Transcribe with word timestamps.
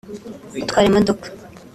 gutwara 0.59 0.85
imodoka 0.89 1.27